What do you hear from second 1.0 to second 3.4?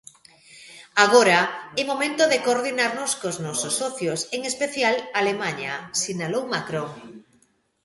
"Agora, é momento de coordinarnos cos